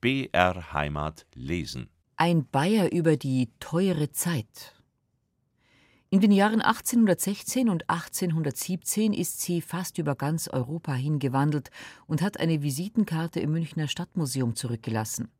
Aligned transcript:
BR 0.00 0.72
Heimat 0.72 1.26
lesen. 1.34 1.90
Ein 2.16 2.46
Bayer 2.46 2.92
über 2.92 3.16
die 3.16 3.48
teure 3.58 4.12
Zeit. 4.12 4.76
In 6.08 6.20
den 6.20 6.30
Jahren 6.30 6.60
1816 6.60 7.68
und 7.68 7.90
1817 7.90 9.12
ist 9.12 9.40
sie 9.40 9.60
fast 9.60 9.98
über 9.98 10.14
ganz 10.14 10.46
Europa 10.46 10.94
hingewandelt 10.94 11.72
und 12.06 12.22
hat 12.22 12.38
eine 12.38 12.62
Visitenkarte 12.62 13.40
im 13.40 13.50
Münchner 13.50 13.88
Stadtmuseum 13.88 14.54
zurückgelassen. 14.54 15.32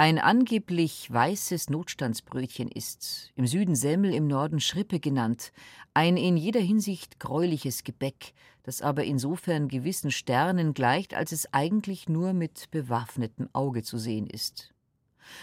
Ein 0.00 0.20
angeblich 0.20 1.12
weißes 1.12 1.70
Notstandsbrötchen 1.70 2.68
ist, 2.68 3.32
im 3.34 3.48
Süden 3.48 3.74
Semmel, 3.74 4.14
im 4.14 4.28
Norden 4.28 4.60
Schrippe 4.60 5.00
genannt, 5.00 5.50
ein 5.92 6.16
in 6.16 6.36
jeder 6.36 6.60
Hinsicht 6.60 7.18
gräuliches 7.18 7.82
Gebäck, 7.82 8.32
das 8.62 8.80
aber 8.80 9.02
insofern 9.02 9.66
gewissen 9.66 10.12
Sternen 10.12 10.72
gleicht, 10.72 11.14
als 11.14 11.32
es 11.32 11.52
eigentlich 11.52 12.08
nur 12.08 12.32
mit 12.32 12.70
bewaffnetem 12.70 13.48
Auge 13.52 13.82
zu 13.82 13.98
sehen 13.98 14.28
ist. 14.28 14.72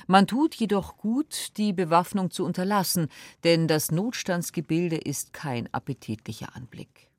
Man 0.07 0.26
tut 0.26 0.56
jedoch 0.56 0.96
gut, 0.96 1.57
die 1.57 1.74
Bewaffnung 1.74 2.32
zu 2.32 2.46
unterlassen, 2.46 3.10
denn 3.43 3.68
das 3.68 3.92
Notstandsgebilde 3.92 4.96
ist 4.96 5.34
kein 5.34 5.68
appetitlicher 5.74 6.56
Anblick. 6.56 7.10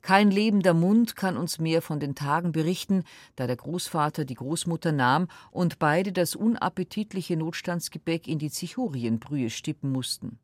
Kein 0.00 0.30
lebender 0.30 0.74
Mund 0.74 1.16
kann 1.16 1.36
uns 1.36 1.58
mehr 1.58 1.82
von 1.82 2.00
den 2.00 2.14
Tagen 2.14 2.52
berichten, 2.52 3.04
da 3.36 3.46
der 3.46 3.56
Großvater 3.56 4.24
die 4.24 4.34
Großmutter 4.34 4.92
nahm 4.92 5.28
und 5.50 5.78
beide 5.78 6.12
das 6.12 6.34
unappetitliche 6.34 7.36
Notstandsgebäck 7.36 8.28
in 8.28 8.38
die 8.38 8.50
Zichorienbrühe 8.50 9.50
stippen 9.50 9.90
mussten. 9.92 10.38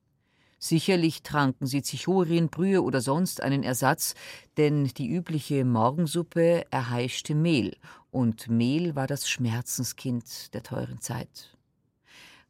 Sicherlich 0.61 1.23
tranken 1.23 1.67
sie 1.67 1.83
Zichorienbrühe 1.83 2.83
oder 2.83 3.01
sonst 3.01 3.43
einen 3.43 3.63
Ersatz, 3.63 4.15
denn 4.57 4.87
die 4.87 5.09
übliche 5.09 5.65
Morgensuppe 5.65 6.65
erheischte 6.71 7.35
Mehl, 7.35 7.77
und 8.11 8.49
Mehl 8.49 8.97
war 8.97 9.07
das 9.07 9.29
Schmerzenskind 9.29 10.53
der 10.55 10.63
teuren 10.63 11.01
Zeit. 11.01 11.57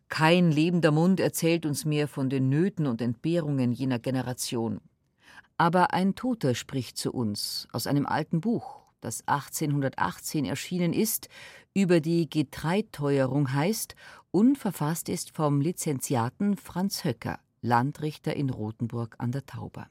Kein 0.08 0.50
lebender 0.50 0.90
Mund 0.90 1.20
erzählt 1.20 1.66
uns 1.66 1.84
mehr 1.84 2.08
von 2.08 2.30
den 2.30 2.48
Nöten 2.48 2.86
und 2.86 3.02
Entbehrungen 3.02 3.72
jener 3.72 3.98
Generation. 3.98 4.80
Aber 5.58 5.92
ein 5.92 6.14
Toter 6.14 6.54
spricht 6.54 6.96
zu 6.96 7.12
uns 7.12 7.66
aus 7.72 7.88
einem 7.88 8.06
alten 8.06 8.40
Buch, 8.40 8.78
das 9.00 9.26
1818 9.26 10.44
erschienen 10.44 10.92
ist, 10.92 11.28
über 11.74 12.00
die 12.00 12.30
Getreidteuerung 12.30 13.52
heißt 13.52 13.96
und 14.30 14.56
verfasst 14.56 15.08
ist 15.08 15.34
vom 15.34 15.60
Lizenziaten 15.60 16.56
Franz 16.56 17.02
Höcker, 17.02 17.40
Landrichter 17.60 18.36
in 18.36 18.50
Rothenburg 18.50 19.16
an 19.18 19.32
der 19.32 19.46
Tauber. 19.46 19.88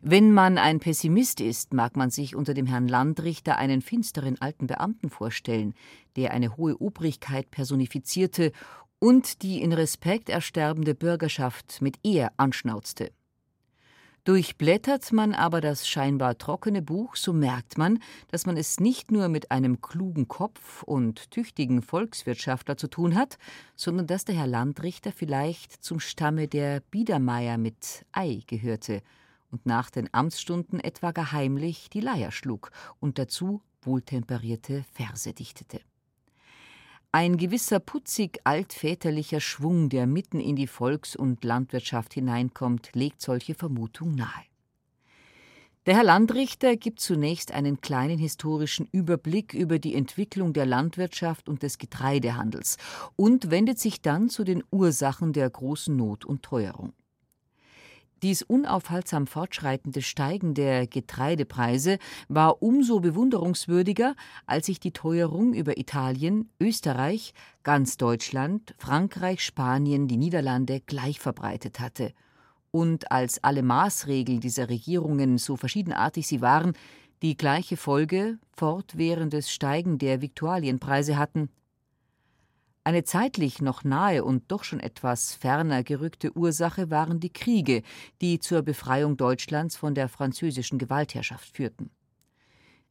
Wenn 0.00 0.32
man 0.32 0.56
ein 0.56 0.80
Pessimist 0.80 1.40
ist, 1.40 1.74
mag 1.74 1.96
man 1.96 2.10
sich 2.10 2.34
unter 2.34 2.54
dem 2.54 2.66
Herrn 2.66 2.88
Landrichter 2.88 3.58
einen 3.58 3.82
finsteren 3.82 4.40
alten 4.40 4.66
Beamten 4.68 5.10
vorstellen, 5.10 5.74
der 6.16 6.30
eine 6.32 6.56
hohe 6.56 6.80
Obrigkeit 6.80 7.50
personifizierte 7.50 8.52
und 9.00 9.42
die 9.42 9.60
in 9.60 9.74
Respekt 9.74 10.30
ersterbende 10.30 10.94
Bürgerschaft 10.94 11.82
mit 11.82 11.98
Ehr 12.04 12.32
anschnauzte. 12.38 13.10
Durchblättert 14.26 15.12
man 15.12 15.34
aber 15.34 15.60
das 15.60 15.86
scheinbar 15.86 16.36
trockene 16.36 16.82
Buch, 16.82 17.14
so 17.14 17.32
merkt 17.32 17.78
man, 17.78 18.00
dass 18.26 18.44
man 18.44 18.56
es 18.56 18.80
nicht 18.80 19.12
nur 19.12 19.28
mit 19.28 19.52
einem 19.52 19.80
klugen 19.80 20.26
Kopf 20.26 20.82
und 20.82 21.30
tüchtigen 21.30 21.80
Volkswirtschaftler 21.80 22.76
zu 22.76 22.88
tun 22.88 23.14
hat, 23.14 23.38
sondern 23.76 24.08
dass 24.08 24.24
der 24.24 24.34
Herr 24.34 24.48
Landrichter 24.48 25.12
vielleicht 25.12 25.84
zum 25.84 26.00
Stamme 26.00 26.48
der 26.48 26.80
Biedermeier 26.90 27.56
mit 27.56 28.04
Ei 28.10 28.42
gehörte 28.48 29.00
und 29.52 29.64
nach 29.64 29.90
den 29.90 30.12
Amtsstunden 30.12 30.80
etwa 30.80 31.12
geheimlich 31.12 31.88
die 31.88 32.00
Leier 32.00 32.32
schlug 32.32 32.72
und 32.98 33.20
dazu 33.20 33.62
wohltemperierte 33.82 34.84
Verse 34.92 35.32
dichtete. 35.32 35.78
Ein 37.18 37.38
gewisser 37.38 37.80
putzig 37.80 38.40
altväterlicher 38.44 39.40
Schwung, 39.40 39.88
der 39.88 40.06
mitten 40.06 40.38
in 40.38 40.54
die 40.54 40.66
Volks- 40.66 41.16
und 41.16 41.44
Landwirtschaft 41.44 42.12
hineinkommt, 42.12 42.90
legt 42.92 43.22
solche 43.22 43.54
Vermutung 43.54 44.14
nahe. 44.14 44.44
Der 45.86 45.96
Herr 45.96 46.04
Landrichter 46.04 46.76
gibt 46.76 47.00
zunächst 47.00 47.52
einen 47.52 47.80
kleinen 47.80 48.18
historischen 48.18 48.86
Überblick 48.92 49.54
über 49.54 49.78
die 49.78 49.94
Entwicklung 49.94 50.52
der 50.52 50.66
Landwirtschaft 50.66 51.48
und 51.48 51.62
des 51.62 51.78
Getreidehandels 51.78 52.76
und 53.16 53.50
wendet 53.50 53.78
sich 53.78 54.02
dann 54.02 54.28
zu 54.28 54.44
den 54.44 54.62
Ursachen 54.70 55.32
der 55.32 55.48
großen 55.48 55.96
Not 55.96 56.26
und 56.26 56.42
Teuerung. 56.42 56.92
Dies 58.22 58.40
unaufhaltsam 58.42 59.26
fortschreitende 59.26 60.00
Steigen 60.00 60.54
der 60.54 60.86
Getreidepreise 60.86 61.98
war 62.28 62.62
umso 62.62 63.00
bewunderungswürdiger, 63.00 64.16
als 64.46 64.66
sich 64.66 64.80
die 64.80 64.92
Teuerung 64.92 65.52
über 65.52 65.76
Italien, 65.76 66.48
Österreich, 66.58 67.34
ganz 67.62 67.98
Deutschland, 67.98 68.74
Frankreich, 68.78 69.44
Spanien, 69.44 70.08
die 70.08 70.16
Niederlande 70.16 70.80
gleich 70.80 71.20
verbreitet 71.20 71.78
hatte. 71.78 72.12
Und 72.70 73.12
als 73.12 73.44
alle 73.44 73.62
Maßregeln 73.62 74.40
dieser 74.40 74.70
Regierungen, 74.70 75.36
so 75.36 75.56
verschiedenartig 75.56 76.26
sie 76.26 76.40
waren, 76.40 76.72
die 77.22 77.36
gleiche 77.36 77.76
Folge, 77.76 78.38
fortwährendes 78.56 79.50
Steigen 79.50 79.98
der 79.98 80.22
Viktualienpreise 80.22 81.18
hatten, 81.18 81.50
eine 82.86 83.02
zeitlich 83.02 83.60
noch 83.60 83.82
nahe 83.82 84.22
und 84.22 84.44
doch 84.52 84.62
schon 84.62 84.78
etwas 84.78 85.34
ferner 85.34 85.82
gerückte 85.82 86.36
Ursache 86.36 86.88
waren 86.88 87.18
die 87.18 87.32
Kriege, 87.32 87.82
die 88.20 88.38
zur 88.38 88.62
Befreiung 88.62 89.16
Deutschlands 89.16 89.76
von 89.76 89.96
der 89.96 90.08
französischen 90.08 90.78
Gewaltherrschaft 90.78 91.56
führten. 91.56 91.90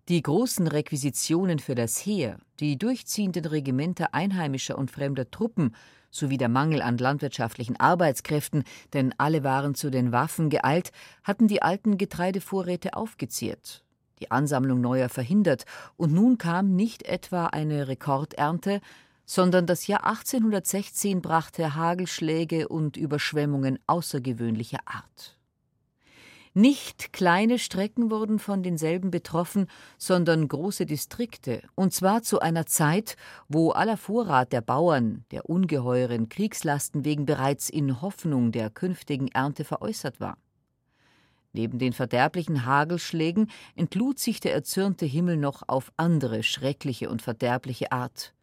Die 0.09 0.21
großen 0.21 0.67
Requisitionen 0.67 1.59
für 1.59 1.75
das 1.75 2.05
Heer, 2.05 2.39
die 2.59 2.77
durchziehenden 2.77 3.45
Regimenter 3.45 4.13
einheimischer 4.13 4.77
und 4.77 4.91
fremder 4.91 5.31
Truppen 5.31 5.73
sowie 6.11 6.37
der 6.37 6.49
Mangel 6.49 6.81
an 6.81 6.97
landwirtschaftlichen 6.97 7.79
Arbeitskräften, 7.79 8.65
denn 8.93 9.15
alle 9.17 9.45
waren 9.45 9.75
zu 9.75 9.89
den 9.89 10.11
Waffen 10.11 10.49
geeilt, 10.49 10.91
hatten 11.23 11.47
die 11.47 11.61
alten 11.61 11.97
Getreidevorräte 11.97 12.97
aufgezehrt, 12.97 13.85
die 14.19 14.29
Ansammlung 14.29 14.81
neuer 14.81 15.07
verhindert, 15.07 15.63
und 15.95 16.11
nun 16.11 16.37
kam 16.37 16.75
nicht 16.75 17.03
etwa 17.03 17.45
eine 17.45 17.87
Rekordernte, 17.87 18.81
sondern 19.25 19.65
das 19.65 19.87
Jahr 19.87 20.05
1816 20.05 21.21
brachte 21.21 21.75
Hagelschläge 21.75 22.67
und 22.67 22.97
Überschwemmungen 22.97 23.79
außergewöhnlicher 23.87 24.79
Art. 24.85 25.35
Nicht 26.57 27.11
kleine 27.11 27.59
Strecken 27.59 28.09
wurden 28.09 28.39
von 28.39 28.63
denselben 28.63 29.11
betroffen, 29.11 29.67
sondern 29.97 30.47
große 30.47 30.85
Distrikte, 30.85 31.61
und 31.75 31.93
zwar 31.93 32.23
zu 32.23 32.39
einer 32.39 32.65
Zeit, 32.65 33.17
wo 33.49 33.71
aller 33.71 33.97
Vorrat 33.97 34.53
der 34.53 34.61
Bauern 34.61 35.25
der 35.31 35.49
ungeheuren 35.49 36.29
Kriegslasten 36.29 37.03
wegen 37.03 37.25
bereits 37.25 37.69
in 37.69 38.01
Hoffnung 38.01 38.53
der 38.53 38.69
künftigen 38.69 39.27
Ernte 39.27 39.65
veräußert 39.65 40.21
war. 40.21 40.37
Neben 41.51 41.77
den 41.77 41.91
verderblichen 41.91 42.65
Hagelschlägen 42.65 43.51
entlud 43.75 44.17
sich 44.19 44.39
der 44.39 44.53
erzürnte 44.53 45.05
Himmel 45.05 45.35
noch 45.35 45.61
auf 45.67 45.91
andere 45.97 46.41
schreckliche 46.41 47.09
und 47.09 47.21
verderbliche 47.21 47.91
Art. 47.91 48.33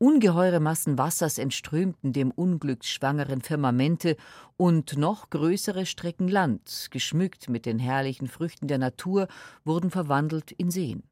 Ungeheure 0.00 0.60
Massen 0.60 0.96
Wassers 0.96 1.38
entströmten 1.38 2.12
dem 2.12 2.30
unglücksschwangeren 2.30 3.40
Firmamente 3.40 4.16
und 4.56 4.96
noch 4.96 5.28
größere 5.28 5.86
Strecken 5.86 6.28
Land, 6.28 6.86
geschmückt 6.92 7.48
mit 7.48 7.66
den 7.66 7.80
herrlichen 7.80 8.28
Früchten 8.28 8.68
der 8.68 8.78
Natur, 8.78 9.26
wurden 9.64 9.90
verwandelt 9.90 10.52
in 10.52 10.70
Seen. 10.70 11.02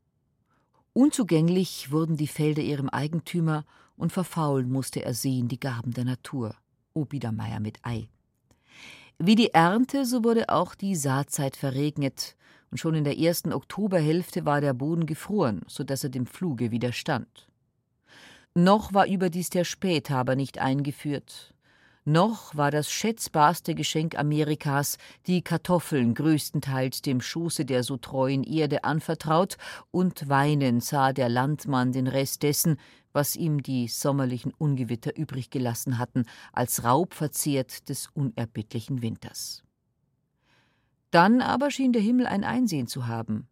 Unzugänglich 0.93 1.91
wurden 1.91 2.17
die 2.17 2.29
Felder 2.29 2.63
ihrem 2.63 2.89
Eigentümer 2.89 3.65
und 3.97 4.13
verfaulen 4.13 4.71
musste 4.71 5.05
er 5.05 5.15
sehen 5.15 5.49
die 5.49 5.59
Gaben 5.59 5.93
der 5.93 6.05
Natur. 6.05 6.55
O 6.95 7.05
Biedermeier 7.05 7.59
mit 7.59 7.79
Ei. 7.83 8.09
Wie 9.19 9.35
die 9.35 9.53
Ernte, 9.53 10.05
so 10.05 10.23
wurde 10.23 10.49
auch 10.49 10.77
die 10.77 10.95
Saatzeit 10.95 11.57
verregnet, 11.57 12.37
und 12.71 12.79
schon 12.79 12.95
in 12.95 13.05
der 13.05 13.19
ersten 13.19 13.53
Oktoberhälfte 13.53 14.45
war 14.45 14.61
der 14.61 14.75
Boden 14.75 15.07
gefroren, 15.07 15.63
so 15.67 15.83
dass 15.83 16.05
er 16.05 16.11
dem 16.11 16.27
Fluge 16.27 16.71
widerstand. 16.71 17.49
Noch 18.57 18.95
war 18.95 19.07
überdies 19.07 19.51
der 19.51 19.65
Späthaber 19.65 20.35
nicht 20.35 20.57
eingeführt. 20.57 21.53
Noch 22.07 22.57
war 22.57 22.71
das 22.71 22.91
schätzbarste 22.91 23.75
Geschenk 23.75 24.19
Amerikas, 24.19 24.97
die 25.27 25.43
Kartoffeln 25.43 26.15
größtenteils 26.15 27.03
dem 27.03 27.21
Schoße 27.21 27.67
der 27.67 27.83
so 27.83 27.99
treuen 27.99 28.45
Erde 28.45 28.83
anvertraut, 28.83 29.59
und 29.91 30.31
weinend 30.31 30.83
sah 30.83 31.13
der 31.13 31.29
Landmann 31.29 31.93
den 31.93 32.07
Rest 32.07 32.45
dessen, 32.45 32.79
was 33.13 33.37
ihm 33.37 33.63
die 33.63 33.89
sommerlichen 33.89 34.55
Ungewitter 34.57 35.15
übrig 35.15 35.51
gelassen 35.51 35.99
hatten, 35.99 36.25
als 36.55 36.83
Raub 36.83 37.13
verzehrt 37.13 37.91
des 37.91 38.09
unerbittlichen 38.15 39.03
Winters. 39.03 39.65
Dann 41.11 41.43
aber 41.43 41.71
schien 41.71 41.93
der 41.93 42.01
Himmel 42.01 42.27
ein 42.27 42.43
Einsehen 42.43 42.87
zu 42.87 43.07
haben. 43.07 43.49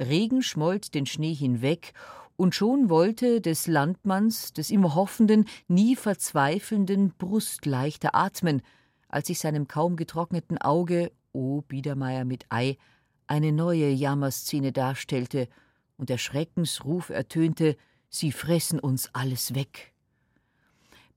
Regen 0.00 0.42
schmollt 0.42 0.94
den 0.94 1.06
Schnee 1.06 1.34
hinweg, 1.34 1.92
und 2.38 2.54
schon 2.54 2.88
wollte 2.88 3.40
des 3.40 3.66
Landmanns, 3.66 4.52
des 4.52 4.70
immer 4.70 4.94
hoffenden, 4.94 5.44
nie 5.66 5.96
verzweifelnden 5.96 7.12
Brust 7.18 7.66
leichter 7.66 8.14
atmen, 8.14 8.62
als 9.08 9.26
sich 9.26 9.40
seinem 9.40 9.66
kaum 9.66 9.96
getrockneten 9.96 10.56
Auge, 10.56 11.10
o 11.32 11.62
Biedermeier 11.62 12.24
mit 12.24 12.46
Ei, 12.48 12.78
eine 13.26 13.50
neue 13.50 13.88
Jammerszene 13.88 14.70
darstellte 14.70 15.48
und 15.96 16.10
der 16.10 16.18
Schreckensruf 16.18 17.10
ertönte, 17.10 17.76
Sie 18.08 18.30
fressen 18.30 18.78
uns 18.78 19.12
alles 19.14 19.56
weg. 19.56 19.92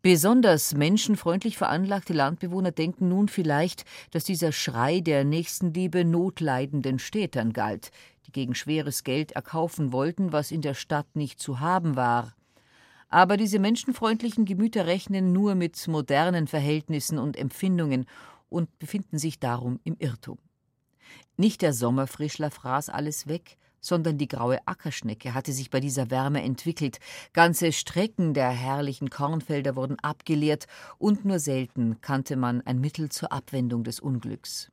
Besonders 0.03 0.73
menschenfreundlich 0.73 1.57
veranlagte 1.57 2.13
Landbewohner 2.13 2.71
denken 2.71 3.07
nun 3.07 3.27
vielleicht, 3.27 3.85
dass 4.09 4.23
dieser 4.23 4.51
Schrei 4.51 4.99
der 4.99 5.23
Nächstenliebe 5.23 6.03
notleidenden 6.05 6.97
Städtern 6.97 7.53
galt, 7.53 7.91
die 8.25 8.31
gegen 8.31 8.55
schweres 8.55 9.03
Geld 9.03 9.33
erkaufen 9.33 9.91
wollten, 9.91 10.31
was 10.31 10.49
in 10.49 10.61
der 10.61 10.73
Stadt 10.73 11.15
nicht 11.15 11.39
zu 11.39 11.59
haben 11.59 11.95
war. 11.95 12.33
Aber 13.09 13.37
diese 13.37 13.59
menschenfreundlichen 13.59 14.45
Gemüter 14.45 14.87
rechnen 14.87 15.33
nur 15.33 15.53
mit 15.53 15.87
modernen 15.87 16.47
Verhältnissen 16.47 17.19
und 17.19 17.37
Empfindungen 17.37 18.07
und 18.49 18.79
befinden 18.79 19.19
sich 19.19 19.39
darum 19.39 19.79
im 19.83 19.97
Irrtum. 19.99 20.39
Nicht 21.37 21.61
der 21.61 21.73
Sommerfrischler 21.73 22.49
fraß 22.49 22.89
alles 22.89 23.27
weg, 23.27 23.57
sondern 23.81 24.17
die 24.17 24.27
graue 24.27 24.59
Ackerschnecke 24.65 25.33
hatte 25.33 25.51
sich 25.51 25.69
bei 25.69 25.79
dieser 25.79 26.09
Wärme 26.09 26.41
entwickelt, 26.41 26.99
ganze 27.33 27.73
Strecken 27.73 28.33
der 28.33 28.49
herrlichen 28.49 29.09
Kornfelder 29.09 29.75
wurden 29.75 29.99
abgeleert, 29.99 30.67
und 30.97 31.25
nur 31.25 31.39
selten 31.39 31.99
kannte 31.99 32.35
man 32.37 32.61
ein 32.61 32.79
Mittel 32.79 33.09
zur 33.09 33.33
Abwendung 33.33 33.83
des 33.83 33.99
Unglücks. 33.99 34.71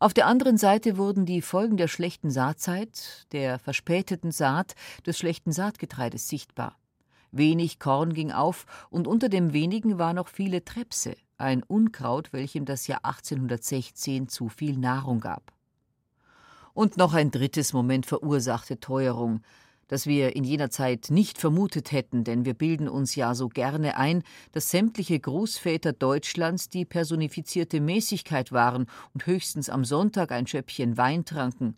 Auf 0.00 0.14
der 0.14 0.26
anderen 0.26 0.58
Seite 0.58 0.96
wurden 0.96 1.26
die 1.26 1.42
Folgen 1.42 1.76
der 1.76 1.88
schlechten 1.88 2.30
Saatzeit, 2.30 3.26
der 3.32 3.58
verspäteten 3.58 4.30
Saat, 4.30 4.74
des 5.06 5.18
schlechten 5.18 5.50
Saatgetreides 5.50 6.28
sichtbar. 6.28 6.76
Wenig 7.32 7.78
Korn 7.78 8.14
ging 8.14 8.30
auf, 8.30 8.66
und 8.90 9.06
unter 9.06 9.28
dem 9.28 9.52
wenigen 9.52 9.98
war 9.98 10.14
noch 10.14 10.28
viele 10.28 10.64
Trepse, 10.64 11.16
ein 11.36 11.62
Unkraut, 11.62 12.32
welchem 12.32 12.64
das 12.64 12.86
Jahr 12.86 13.04
1816 13.04 14.28
zu 14.28 14.48
viel 14.48 14.76
Nahrung 14.78 15.20
gab. 15.20 15.57
Und 16.78 16.96
noch 16.96 17.12
ein 17.12 17.32
drittes 17.32 17.72
Moment 17.72 18.06
verursachte 18.06 18.78
Teuerung, 18.78 19.40
das 19.88 20.06
wir 20.06 20.36
in 20.36 20.44
jener 20.44 20.70
Zeit 20.70 21.08
nicht 21.10 21.36
vermutet 21.36 21.90
hätten, 21.90 22.22
denn 22.22 22.44
wir 22.44 22.54
bilden 22.54 22.88
uns 22.88 23.16
ja 23.16 23.34
so 23.34 23.48
gerne 23.48 23.96
ein, 23.96 24.22
dass 24.52 24.70
sämtliche 24.70 25.18
Großväter 25.18 25.92
Deutschlands 25.92 26.68
die 26.68 26.84
personifizierte 26.84 27.80
Mäßigkeit 27.80 28.52
waren 28.52 28.86
und 29.12 29.26
höchstens 29.26 29.70
am 29.70 29.84
Sonntag 29.84 30.30
ein 30.30 30.46
Schöppchen 30.46 30.96
Wein 30.96 31.24
tranken. 31.24 31.76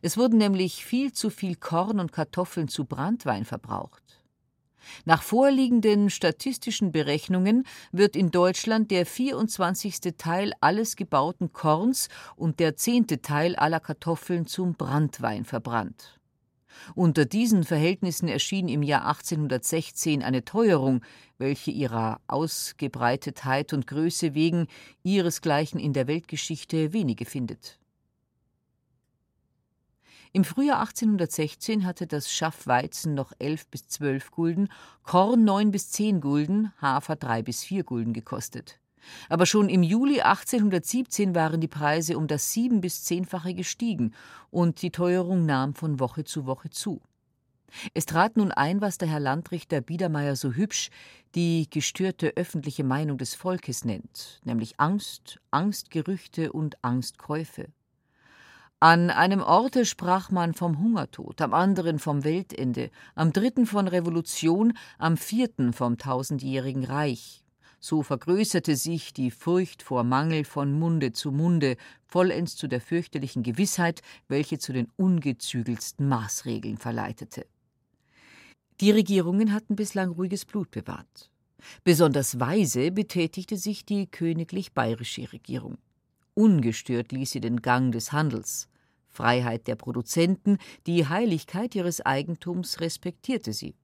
Es 0.00 0.16
wurden 0.16 0.38
nämlich 0.38 0.82
viel 0.82 1.12
zu 1.12 1.28
viel 1.28 1.54
Korn 1.54 2.00
und 2.00 2.12
Kartoffeln 2.12 2.68
zu 2.68 2.86
Brandwein 2.86 3.44
verbraucht. 3.44 4.17
Nach 5.04 5.22
vorliegenden 5.22 6.10
statistischen 6.10 6.92
Berechnungen 6.92 7.64
wird 7.92 8.16
in 8.16 8.30
Deutschland 8.30 8.90
der 8.90 9.06
24. 9.06 10.00
Teil 10.16 10.52
alles 10.60 10.96
gebauten 10.96 11.52
Korns 11.52 12.08
und 12.36 12.60
der 12.60 12.76
zehnte 12.76 13.22
Teil 13.22 13.56
aller 13.56 13.80
Kartoffeln 13.80 14.46
zum 14.46 14.74
Brandwein 14.74 15.44
verbrannt. 15.44 16.18
Unter 16.94 17.24
diesen 17.24 17.64
Verhältnissen 17.64 18.28
erschien 18.28 18.68
im 18.68 18.82
Jahr 18.82 19.06
1816 19.06 20.22
eine 20.22 20.44
Teuerung, 20.44 21.02
welche 21.38 21.70
ihrer 21.70 22.20
Ausgebreitetheit 22.26 23.72
und 23.72 23.86
Größe 23.86 24.34
wegen 24.34 24.68
ihresgleichen 25.02 25.80
in 25.80 25.92
der 25.92 26.06
Weltgeschichte 26.06 26.92
wenige 26.92 27.24
findet. 27.24 27.78
Im 30.32 30.44
Frühjahr 30.44 30.80
1816 30.80 31.86
hatte 31.86 32.06
das 32.06 32.30
Schaff 32.30 32.66
Weizen 32.66 33.14
noch 33.14 33.32
elf 33.38 33.66
bis 33.68 33.88
zwölf 33.88 34.30
Gulden, 34.30 34.68
Korn 35.02 35.44
neun 35.44 35.70
bis 35.70 35.90
zehn 35.90 36.20
Gulden, 36.20 36.72
Hafer 36.80 37.16
drei 37.16 37.42
bis 37.42 37.64
vier 37.64 37.82
Gulden 37.82 38.12
gekostet. 38.12 38.78
Aber 39.28 39.46
schon 39.46 39.68
im 39.68 39.82
Juli 39.82 40.20
1817 40.20 41.34
waren 41.34 41.60
die 41.60 41.68
Preise 41.68 42.18
um 42.18 42.26
das 42.26 42.52
sieben- 42.52 42.80
bis 42.80 43.04
zehnfache 43.04 43.54
gestiegen 43.54 44.12
und 44.50 44.82
die 44.82 44.90
Teuerung 44.90 45.46
nahm 45.46 45.74
von 45.74 45.98
Woche 45.98 46.24
zu 46.24 46.46
Woche 46.46 46.68
zu. 46.68 47.00
Es 47.94 48.06
trat 48.06 48.36
nun 48.36 48.50
ein, 48.50 48.80
was 48.80 48.98
der 48.98 49.08
Herr 49.08 49.20
Landrichter 49.20 49.80
Biedermeier 49.80 50.36
so 50.36 50.52
hübsch 50.52 50.90
die 51.34 51.68
gestörte 51.70 52.32
öffentliche 52.36 52.84
Meinung 52.84 53.18
des 53.18 53.34
Volkes 53.34 53.84
nennt, 53.84 54.40
nämlich 54.44 54.80
Angst, 54.80 55.38
Angstgerüchte 55.50 56.52
und 56.52 56.82
Angstkäufe. 56.82 57.68
An 58.80 59.10
einem 59.10 59.40
Orte 59.40 59.84
sprach 59.84 60.30
man 60.30 60.54
vom 60.54 60.78
Hungertod, 60.78 61.40
am 61.40 61.52
anderen 61.52 61.98
vom 61.98 62.22
Weltende, 62.22 62.90
am 63.16 63.32
dritten 63.32 63.66
von 63.66 63.88
Revolution, 63.88 64.72
am 64.98 65.16
vierten 65.16 65.72
vom 65.72 65.98
tausendjährigen 65.98 66.84
Reich. 66.84 67.42
So 67.80 68.04
vergrößerte 68.04 68.76
sich 68.76 69.12
die 69.12 69.32
Furcht 69.32 69.82
vor 69.82 70.04
Mangel 70.04 70.44
von 70.44 70.78
Munde 70.78 71.12
zu 71.12 71.32
Munde, 71.32 71.76
vollends 72.06 72.54
zu 72.54 72.68
der 72.68 72.80
fürchterlichen 72.80 73.42
Gewissheit, 73.42 74.00
welche 74.28 74.60
zu 74.60 74.72
den 74.72 74.88
ungezügelsten 74.96 76.08
Maßregeln 76.08 76.78
verleitete. 76.78 77.46
Die 78.80 78.92
Regierungen 78.92 79.52
hatten 79.52 79.74
bislang 79.74 80.10
ruhiges 80.10 80.44
Blut 80.44 80.70
bewahrt. 80.70 81.32
Besonders 81.82 82.38
weise 82.38 82.92
betätigte 82.92 83.56
sich 83.56 83.84
die 83.84 84.06
königlich 84.06 84.72
bayerische 84.72 85.32
Regierung. 85.32 85.78
Ungestört 86.38 87.10
ließ 87.10 87.32
sie 87.32 87.40
den 87.40 87.62
Gang 87.62 87.90
des 87.90 88.12
Handels. 88.12 88.68
Freiheit 89.08 89.66
der 89.66 89.74
Produzenten, 89.74 90.58
die 90.86 91.08
Heiligkeit 91.08 91.74
ihres 91.74 92.00
Eigentums 92.00 92.80
respektierte 92.80 93.52
sie. 93.52 93.74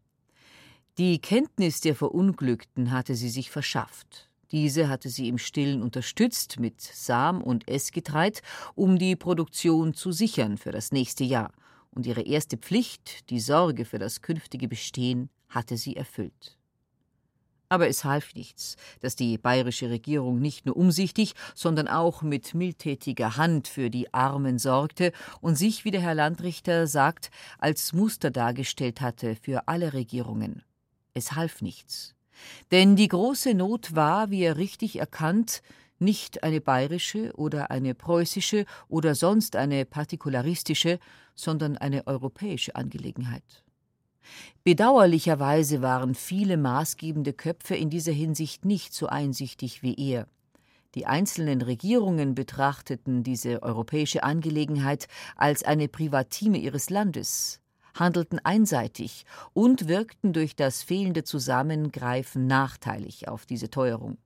Die 0.97 1.19
Kenntnis 1.19 1.81
der 1.81 1.97
Verunglückten 1.97 2.93
hatte 2.93 3.17
sie 3.17 3.29
sich 3.29 3.51
verschafft. 3.51 4.31
Diese 4.53 4.89
hatte 4.89 5.09
sie 5.09 5.27
im 5.27 5.39
Stillen 5.39 5.83
unterstützt 5.83 6.61
mit 6.61 6.81
Sam- 6.81 7.43
und 7.43 7.69
Essgetreid, 7.69 8.41
um 8.77 9.01
die 9.01 9.17
Produktion 9.17 9.93
zu 9.93 10.13
sichern 10.13 10.57
für 10.57 10.71
das 10.71 10.93
nächste 10.93 11.25
Jahr. 11.25 11.53
Und 11.91 12.07
ihre 12.07 12.23
erste 12.23 12.57
Pflicht, 12.57 13.31
die 13.31 13.41
Sorge 13.41 13.85
für 13.85 13.99
das 13.99 14.23
künftige 14.23 14.69
Bestehen, 14.69 15.29
hatte 15.49 15.77
sie 15.77 15.97
erfüllt. 15.97 16.57
Aber 17.69 17.89
es 17.89 18.05
half 18.05 18.35
nichts, 18.35 18.77
dass 19.01 19.17
die 19.17 19.39
bayerische 19.39 19.91
Regierung 19.91 20.41
nicht 20.41 20.67
nur 20.67 20.77
umsichtig, 20.77 21.35
sondern 21.55 21.89
auch 21.89 22.23
mit 22.23 22.55
mildtätiger 22.55 23.37
Hand 23.37 23.69
für 23.69 23.91
die 23.91 24.13
Armen 24.13 24.59
sorgte 24.59 25.13
und 25.41 25.57
sich, 25.57 25.85
wie 25.85 25.91
der 25.91 26.03
Herr 26.03 26.15
Landrichter 26.15 26.87
sagt, 26.87 27.31
als 27.59 27.93
Muster 27.93 28.31
dargestellt 28.31 29.01
hatte 29.01 29.37
für 29.37 29.67
alle 29.69 29.93
Regierungen. 29.93 30.63
Es 31.15 31.33
half 31.33 31.63
nichts. 31.63 32.15
Denn 32.71 32.97
die 32.97 33.09
große 33.09 33.55
Not 33.55 33.95
war, 33.95 34.31
wie 34.31 34.43
er 34.43 34.57
richtig 34.57 34.99
erkannt, 34.99 35.63
nicht 35.99 36.43
eine 36.43 36.61
bayerische 36.61 37.33
oder 37.35 37.71
eine 37.71 37.95
preußische 37.95 38.67
oder 38.89 39.15
sonst 39.15 39.57
eine 39.57 39.85
partikularistische, 39.85 40.99
sondern 41.35 41.77
eine 41.79 42.07
europäische 42.07 42.75
Angelegenheit. 42.75 43.65
Bedauerlicherweise 44.65 45.83
waren 45.83 46.15
viele 46.15 46.57
maßgebende 46.57 47.33
Köpfe 47.33 47.75
in 47.75 47.91
dieser 47.91 48.13
Hinsicht 48.13 48.65
nicht 48.65 48.95
so 48.95 49.07
einsichtig 49.07 49.83
wie 49.83 49.95
er. 49.95 50.27
Die 50.95 51.07
einzelnen 51.07 51.61
Regierungen 51.61 52.35
betrachteten 52.35 53.25
diese 53.25 53.63
europäische 53.63 54.23
Angelegenheit 54.23 55.09
als 55.37 55.65
eine 55.65 55.89
Privatime 55.89 56.59
ihres 56.59 56.89
Landes, 56.89 57.61
handelten 57.95 58.39
einseitig 58.45 59.25
und 59.53 59.89
wirkten 59.89 60.33
durch 60.33 60.55
das 60.55 60.83
fehlende 60.83 61.25
Zusammengreifen 61.25 62.47
nachteilig 62.47 63.29
auf 63.29 63.45
diese 63.45 63.71
Teuerung. 63.71 64.19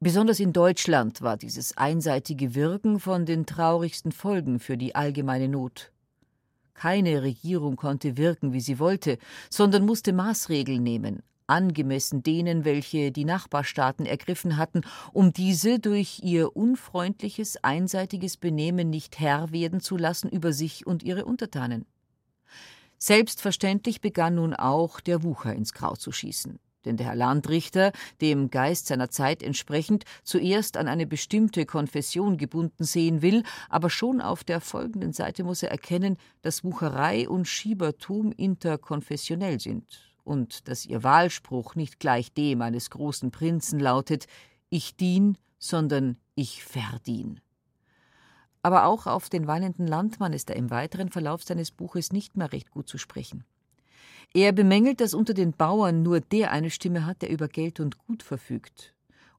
Besonders 0.00 0.38
in 0.38 0.52
Deutschland 0.52 1.22
war 1.22 1.36
dieses 1.36 1.76
einseitige 1.76 2.54
Wirken 2.54 3.00
von 3.00 3.24
den 3.24 3.46
traurigsten 3.46 4.12
Folgen 4.12 4.60
für 4.60 4.76
die 4.76 4.94
allgemeine 4.94 5.48
Not. 5.48 5.92
Keine 6.74 7.22
Regierung 7.22 7.76
konnte 7.76 8.16
wirken, 8.16 8.52
wie 8.52 8.60
sie 8.60 8.78
wollte, 8.78 9.18
sondern 9.48 9.86
musste 9.86 10.12
Maßregeln 10.12 10.82
nehmen, 10.82 11.22
angemessen 11.46 12.22
denen, 12.22 12.64
welche 12.64 13.12
die 13.12 13.24
Nachbarstaaten 13.24 14.06
ergriffen 14.06 14.56
hatten, 14.56 14.82
um 15.12 15.32
diese 15.32 15.78
durch 15.78 16.20
ihr 16.22 16.56
unfreundliches, 16.56 17.62
einseitiges 17.62 18.36
Benehmen 18.36 18.90
nicht 18.90 19.18
Herr 19.20 19.52
werden 19.52 19.80
zu 19.80 19.96
lassen 19.96 20.28
über 20.28 20.52
sich 20.52 20.86
und 20.86 21.02
ihre 21.02 21.24
Untertanen. 21.24 21.86
Selbstverständlich 22.98 24.00
begann 24.00 24.34
nun 24.36 24.54
auch 24.54 25.00
der 25.00 25.22
Wucher 25.22 25.54
ins 25.54 25.72
Kraut 25.72 26.00
zu 26.00 26.12
schießen 26.12 26.58
denn 26.84 26.96
der 26.96 27.06
Herr 27.06 27.14
Landrichter, 27.14 27.92
dem 28.20 28.50
Geist 28.50 28.86
seiner 28.86 29.10
Zeit 29.10 29.42
entsprechend, 29.42 30.04
zuerst 30.22 30.76
an 30.76 30.88
eine 30.88 31.06
bestimmte 31.06 31.66
Konfession 31.66 32.36
gebunden 32.36 32.84
sehen 32.84 33.22
will, 33.22 33.42
aber 33.68 33.90
schon 33.90 34.20
auf 34.20 34.44
der 34.44 34.60
folgenden 34.60 35.12
Seite 35.12 35.44
muss 35.44 35.62
er 35.62 35.70
erkennen, 35.70 36.16
dass 36.42 36.64
Wucherei 36.64 37.28
und 37.28 37.46
Schiebertum 37.46 38.32
interkonfessionell 38.32 39.60
sind 39.60 40.14
und 40.24 40.68
dass 40.68 40.86
ihr 40.86 41.02
Wahlspruch 41.02 41.74
nicht 41.74 42.00
gleich 42.00 42.32
dem 42.32 42.62
eines 42.62 42.90
großen 42.90 43.30
Prinzen 43.30 43.78
lautet 43.78 44.26
Ich 44.70 44.96
dien, 44.96 45.38
sondern 45.58 46.16
ich 46.34 46.64
verdien. 46.64 47.40
Aber 48.62 48.86
auch 48.86 49.06
auf 49.06 49.28
den 49.28 49.46
weinenden 49.46 49.86
Landmann 49.86 50.32
ist 50.32 50.48
er 50.48 50.56
im 50.56 50.70
weiteren 50.70 51.10
Verlauf 51.10 51.44
seines 51.44 51.70
Buches 51.70 52.12
nicht 52.12 52.36
mehr 52.36 52.50
recht 52.50 52.70
gut 52.70 52.88
zu 52.88 52.96
sprechen. 52.96 53.44
Er 54.32 54.52
bemängelt, 54.52 55.00
dass 55.00 55.14
unter 55.14 55.34
den 55.34 55.52
Bauern 55.52 56.02
nur 56.02 56.20
der 56.20 56.50
eine 56.50 56.70
Stimme 56.70 57.06
hat, 57.06 57.22
der 57.22 57.30
über 57.30 57.48
Geld 57.48 57.80
und 57.80 57.98
Gut 57.98 58.22
verfügt. 58.22 58.94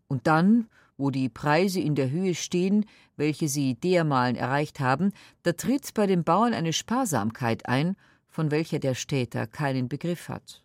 Und 0.08 0.28
dann, 0.28 0.68
wo 0.98 1.10
die 1.10 1.30
Preise 1.30 1.80
in 1.80 1.96
der 1.96 2.10
Höhe 2.10 2.36
stehen, 2.36 2.86
welche 3.18 3.48
sie 3.48 3.76
dermalen 3.76 4.36
erreicht 4.36 4.80
haben, 4.80 5.12
da 5.44 5.54
tritt 5.54 5.94
bei 5.94 6.08
den 6.08 6.24
Bauern 6.24 6.54
eine 6.54 6.74
Sparsamkeit 6.74 7.66
ein, 7.68 7.96
von 8.28 8.52
welcher 8.52 8.80
der 8.80 8.96
Städter 8.96 9.48
keinen 9.48 9.88
Begriff 9.88 10.30
hat. 10.30 10.62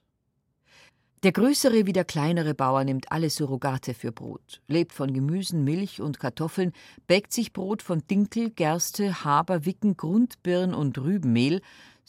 Der 1.23 1.33
größere 1.33 1.85
wie 1.85 1.93
der 1.93 2.07
kleinere 2.07 2.55
Bauer 2.55 2.83
nimmt 2.83 3.13
alle 3.13 3.29
Surrogate 3.29 3.93
für 3.93 4.11
Brot, 4.11 4.63
lebt 4.69 4.95
von 4.95 5.13
Gemüsen, 5.13 5.65
Milch 5.65 6.01
und 6.01 6.19
Kartoffeln, 6.19 6.73
bäckt 7.07 7.35
sich 7.35 7.53
Brot 7.53 7.83
von 7.83 8.03
Dinkel, 8.11 8.49
Gerste, 8.49 9.23
Haber, 9.23 9.67
Wicken, 9.67 9.99
Grundbirn 9.99 10.73
und 10.73 10.97
Rübenmehl, 10.97 11.61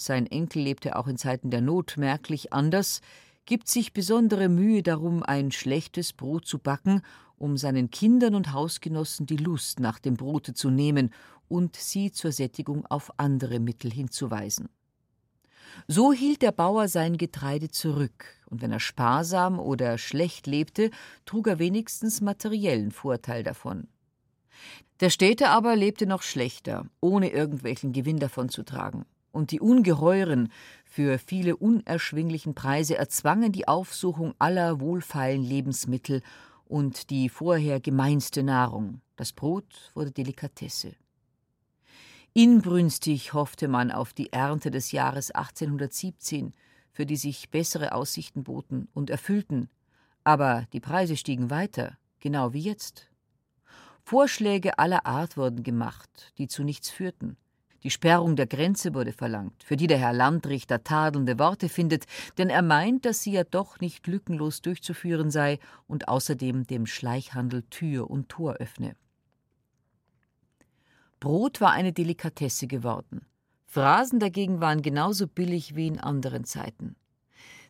sein 0.05 0.27
Enkel 0.27 0.63
lebte 0.63 0.95
auch 0.95 1.07
in 1.07 1.17
Zeiten 1.17 1.49
der 1.49 1.61
Not 1.61 1.97
merklich 1.97 2.53
anders, 2.53 3.01
gibt 3.45 3.67
sich 3.67 3.93
besondere 3.93 4.49
Mühe 4.49 4.83
darum, 4.83 5.23
ein 5.23 5.51
schlechtes 5.51 6.13
Brot 6.13 6.45
zu 6.45 6.59
backen, 6.59 7.01
um 7.37 7.57
seinen 7.57 7.89
Kindern 7.89 8.35
und 8.35 8.53
Hausgenossen 8.53 9.25
die 9.25 9.37
Lust 9.37 9.79
nach 9.79 9.99
dem 9.99 10.15
Brote 10.15 10.53
zu 10.53 10.69
nehmen 10.69 11.11
und 11.47 11.75
sie 11.75 12.11
zur 12.11 12.31
Sättigung 12.31 12.85
auf 12.85 13.11
andere 13.17 13.59
Mittel 13.59 13.91
hinzuweisen. 13.91 14.69
So 15.87 16.13
hielt 16.13 16.41
der 16.41 16.51
Bauer 16.51 16.87
sein 16.87 17.17
Getreide 17.17 17.69
zurück, 17.69 18.25
und 18.45 18.61
wenn 18.61 18.71
er 18.71 18.79
sparsam 18.79 19.59
oder 19.59 19.97
schlecht 19.97 20.47
lebte, 20.47 20.91
trug 21.25 21.47
er 21.47 21.59
wenigstens 21.59 22.21
materiellen 22.21 22.91
Vorteil 22.91 23.43
davon. 23.43 23.87
Der 24.99 25.09
Städter 25.09 25.49
aber 25.49 25.75
lebte 25.75 26.05
noch 26.05 26.21
schlechter, 26.21 26.85
ohne 26.99 27.31
irgendwelchen 27.31 27.93
Gewinn 27.93 28.19
davon 28.19 28.49
zu 28.49 28.63
tragen, 28.63 29.05
und 29.31 29.51
die 29.51 29.59
ungeheuren, 29.59 30.51
für 30.85 31.17
viele 31.17 31.55
unerschwinglichen 31.55 32.53
Preise 32.53 32.97
erzwangen 32.97 33.51
die 33.51 33.67
Aufsuchung 33.67 34.33
aller 34.39 34.79
wohlfeilen 34.79 35.43
Lebensmittel 35.43 36.21
und 36.65 37.09
die 37.09 37.29
vorher 37.29 37.79
gemeinste 37.79 38.43
Nahrung. 38.43 39.01
Das 39.15 39.33
Brot 39.33 39.91
wurde 39.93 40.11
Delikatesse. 40.11 40.95
Inbrünstig 42.33 43.33
hoffte 43.33 43.67
man 43.67 43.91
auf 43.91 44.13
die 44.13 44.31
Ernte 44.31 44.71
des 44.71 44.91
Jahres 44.91 45.31
1817, 45.31 46.53
für 46.91 47.05
die 47.05 47.17
sich 47.17 47.49
bessere 47.49 47.93
Aussichten 47.93 48.43
boten 48.43 48.87
und 48.93 49.09
erfüllten, 49.09 49.69
aber 50.23 50.65
die 50.71 50.79
Preise 50.79 51.17
stiegen 51.17 51.49
weiter, 51.49 51.97
genau 52.19 52.53
wie 52.53 52.61
jetzt. 52.61 53.09
Vorschläge 54.03 54.79
aller 54.79 55.05
Art 55.05 55.37
wurden 55.37 55.63
gemacht, 55.63 56.33
die 56.37 56.47
zu 56.47 56.63
nichts 56.63 56.89
führten. 56.89 57.37
Die 57.83 57.89
Sperrung 57.89 58.35
der 58.35 58.45
Grenze 58.45 58.93
wurde 58.93 59.11
verlangt, 59.11 59.63
für 59.63 59.75
die 59.75 59.87
der 59.87 59.97
Herr 59.97 60.13
Landrichter 60.13 60.83
tadelnde 60.83 61.39
Worte 61.39 61.67
findet, 61.67 62.05
denn 62.37 62.49
er 62.49 62.61
meint, 62.61 63.05
dass 63.05 63.23
sie 63.23 63.31
ja 63.31 63.43
doch 63.43 63.79
nicht 63.79 64.05
lückenlos 64.05 64.61
durchzuführen 64.61 65.31
sei 65.31 65.59
und 65.87 66.07
außerdem 66.07 66.67
dem 66.67 66.85
Schleichhandel 66.85 67.63
Tür 67.69 68.09
und 68.09 68.29
Tor 68.29 68.53
öffne. 68.55 68.95
Brot 71.19 71.61
war 71.61 71.71
eine 71.71 71.93
Delikatesse 71.93 72.67
geworden. 72.67 73.25
Phrasen 73.65 74.19
dagegen 74.19 74.59
waren 74.59 74.81
genauso 74.81 75.27
billig 75.27 75.75
wie 75.75 75.87
in 75.87 75.99
anderen 75.99 76.43
Zeiten. 76.43 76.95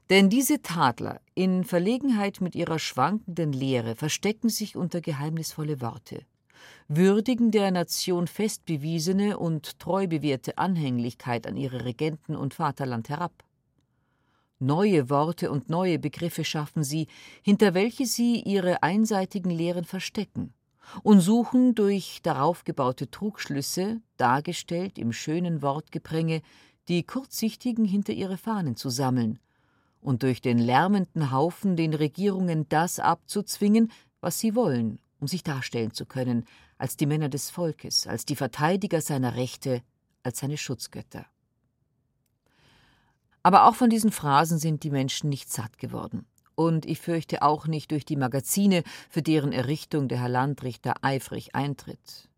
Denn 0.10 0.30
diese 0.30 0.62
Tadler, 0.62 1.22
in 1.36 1.63
Verlegenheit 1.63 2.41
mit 2.41 2.56
ihrer 2.56 2.80
schwankenden 2.80 3.53
Lehre, 3.53 3.96
verstecken 3.96 4.50
sich 4.50 4.75
unter 4.75 5.00
geheimnisvolle 5.00 5.80
Worte, 5.80 6.25
würdigen 6.88 7.51
der 7.51 7.72
Nation 7.72 8.27
fest 8.27 8.65
bewiesene 8.65 9.38
und 9.38 9.80
treu 9.80 10.08
bewährte 10.08 10.58
Anhänglichkeit 10.58 11.48
an 11.48 11.58
ihre 11.58 11.86
Regenten 11.86 12.36
und 12.36 12.53
Vaterland 12.53 13.10
herab. 13.10 13.44
Neue 14.60 15.10
Worte 15.10 15.50
und 15.50 15.70
neue 15.70 15.98
Begriffe 15.98 16.44
schaffen 16.44 16.84
sie, 16.84 17.08
hinter 17.41 17.74
welche 17.74 18.06
sie 18.06 18.41
ihre 18.41 18.84
einseitigen 18.84 19.50
Lehren 19.50 19.86
verstecken 19.86 20.53
und 21.03 21.22
suchen 21.22 21.74
durch 21.74 22.20
darauf 22.22 22.63
gebaute 22.63 23.10
Trugschlüsse, 23.10 24.01
dargestellt 24.18 24.98
im 24.98 25.13
schönen 25.13 25.62
Wortgepränge, 25.62 26.41
die 26.88 27.03
Kurzsichtigen 27.03 27.86
hinter 27.86 28.13
ihre 28.13 28.38
Fahnen 28.38 28.75
zu 28.75 28.89
sammeln 28.89 29.39
und 30.01 30.24
durch 30.24 30.41
den 30.41 30.58
lärmenden 30.58 31.32
Haufen 31.32 31.75
den 31.75 31.94
Regierungen 31.94 32.68
das 32.70 33.00
abzuzwingen, 33.00 33.91
was 34.20 34.39
sie 34.39 34.56
wollen, 34.56 35.00
um 35.22 35.28
sich 35.28 35.44
darstellen 35.44 35.94
zu 35.94 36.06
können, 36.06 36.46
als 36.78 36.98
die 36.98 37.06
Männer 37.06 37.30
des 37.30 37.50
Volkes, 37.50 38.08
als 38.08 38.25
die 38.25 38.36
Verteidiger 38.36 39.00
seiner 39.00 39.36
Rechte, 39.36 39.84
als 40.24 40.40
seine 40.40 40.58
Schutzgötter. 40.58 41.25
Aber 43.44 43.68
auch 43.68 43.75
von 43.75 43.90
diesen 43.90 44.12
Phrasen 44.12 44.60
sind 44.60 44.84
die 44.84 44.92
Menschen 44.92 45.30
nicht 45.30 45.50
satt 45.51 45.78
geworden 45.78 46.25
und 46.56 46.86
ich 46.86 47.00
fürchte 47.00 47.42
auch 47.42 47.68
nicht 47.68 47.92
durch 47.92 48.06
die 48.06 48.16
Magazine, 48.16 48.84
für 49.10 49.22
deren 49.22 49.51
Errichtung 49.51 50.08
der 50.08 50.20
Herr 50.20 50.30
Landrichter 50.30 50.96
eifrig 51.01 51.56
eintritt. 51.56 52.30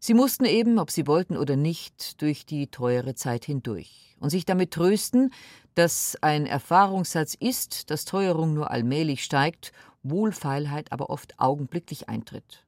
Sie 0.00 0.14
mussten 0.14 0.44
eben, 0.44 0.78
ob 0.78 0.90
sie 0.90 1.06
wollten 1.06 1.36
oder 1.36 1.56
nicht, 1.56 2.20
durch 2.22 2.46
die 2.46 2.68
teure 2.68 3.14
Zeit 3.14 3.44
hindurch 3.44 4.16
und 4.20 4.30
sich 4.30 4.44
damit 4.44 4.72
trösten, 4.72 5.32
dass 5.74 6.16
ein 6.20 6.46
Erfahrungssatz 6.46 7.34
ist, 7.34 7.90
dass 7.90 8.04
Teuerung 8.04 8.54
nur 8.54 8.70
allmählich 8.70 9.24
steigt, 9.24 9.72
Wohlfeilheit 10.02 10.92
aber 10.92 11.10
oft 11.10 11.38
augenblicklich 11.38 12.08
eintritt. 12.08 12.64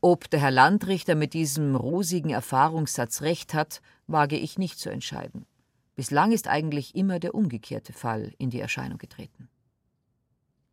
Ob 0.00 0.30
der 0.30 0.40
Herr 0.40 0.50
Landrichter 0.50 1.14
mit 1.14 1.34
diesem 1.34 1.76
rosigen 1.76 2.30
Erfahrungssatz 2.30 3.22
recht 3.22 3.54
hat, 3.54 3.82
wage 4.06 4.36
ich 4.36 4.58
nicht 4.58 4.78
zu 4.78 4.90
entscheiden. 4.90 5.46
Bislang 5.94 6.32
ist 6.32 6.46
eigentlich 6.46 6.94
immer 6.94 7.18
der 7.18 7.34
umgekehrte 7.34 7.92
Fall 7.92 8.32
in 8.38 8.50
die 8.50 8.60
Erscheinung 8.60 8.98
getreten. 8.98 9.48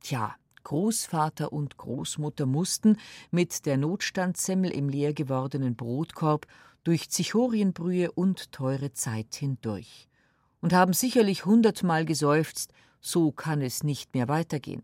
Tja, 0.02 0.36
Großvater 0.64 1.52
und 1.52 1.78
Großmutter 1.78 2.46
mussten 2.46 2.98
mit 3.32 3.66
der 3.66 3.78
Notstandssemmel 3.78 4.72
im 4.72 4.90
leer 4.90 5.14
gewordenen 5.14 5.76
Brotkorb 5.76 6.48
durch 6.84 7.10
Zichorienbrühe 7.10 8.12
und 8.12 8.52
teure 8.52 8.92
Zeit 8.94 9.36
hindurch 9.36 10.10
und 10.62 10.74
haben 10.74 10.94
sicherlich 10.94 11.46
hundertmal 11.46 12.06
geseufzt, 12.06 12.74
so 13.00 13.32
kann 13.32 13.62
es 13.62 13.84
nicht 13.84 14.14
mehr 14.14 14.28
weitergehen. 14.28 14.84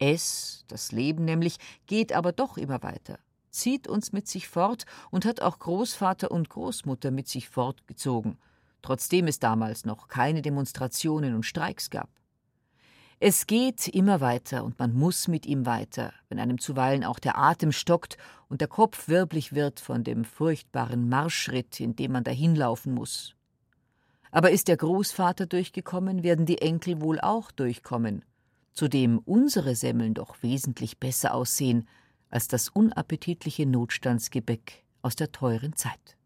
Es, 0.00 0.64
das 0.66 0.92
Leben 0.92 1.26
nämlich, 1.26 1.58
geht 1.86 2.14
aber 2.14 2.32
doch 2.32 2.56
immer 2.56 2.82
weiter, 2.82 3.18
zieht 3.50 3.86
uns 3.86 4.12
mit 4.12 4.26
sich 4.26 4.48
fort 4.48 4.86
und 5.10 5.26
hat 5.26 5.42
auch 5.42 5.58
Großvater 5.58 6.30
und 6.30 6.48
Großmutter 6.48 7.10
mit 7.10 7.28
sich 7.28 7.50
fortgezogen, 7.50 8.38
trotzdem 8.80 9.26
es 9.26 9.38
damals 9.38 9.84
noch 9.84 10.08
keine 10.08 10.40
Demonstrationen 10.40 11.34
und 11.34 11.44
Streiks 11.44 11.90
gab. 11.90 12.08
Es 13.22 13.46
geht 13.46 13.86
immer 13.88 14.22
weiter 14.22 14.64
und 14.64 14.78
man 14.78 14.94
muss 14.94 15.28
mit 15.28 15.44
ihm 15.44 15.66
weiter, 15.66 16.14
wenn 16.30 16.38
einem 16.38 16.58
zuweilen 16.58 17.04
auch 17.04 17.18
der 17.18 17.36
Atem 17.36 17.70
stockt 17.70 18.16
und 18.48 18.62
der 18.62 18.68
Kopf 18.68 19.08
wirblig 19.08 19.52
wird 19.52 19.80
von 19.80 20.02
dem 20.02 20.24
furchtbaren 20.24 21.10
Marschschritt, 21.10 21.78
in 21.78 21.94
dem 21.94 22.12
man 22.12 22.24
dahinlaufen 22.24 22.94
muss. 22.94 23.34
Aber 24.30 24.50
ist 24.50 24.68
der 24.68 24.78
Großvater 24.78 25.44
durchgekommen, 25.44 26.22
werden 26.22 26.46
die 26.46 26.62
Enkel 26.62 27.02
wohl 27.02 27.20
auch 27.20 27.50
durchkommen, 27.50 28.24
zudem 28.80 29.18
unsere 29.26 29.76
Semmeln 29.76 30.14
doch 30.14 30.42
wesentlich 30.42 30.98
besser 30.98 31.34
aussehen 31.34 31.86
als 32.30 32.48
das 32.48 32.70
unappetitliche 32.70 33.66
Notstandsgebäck 33.66 34.84
aus 35.02 35.16
der 35.16 35.32
teuren 35.32 35.76
Zeit. 35.76 36.16